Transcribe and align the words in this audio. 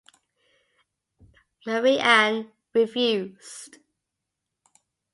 Marie 1.67 1.99
Anne 1.99 2.51
refused. 2.73 3.77